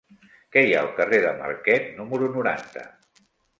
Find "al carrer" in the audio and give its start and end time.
0.85-1.19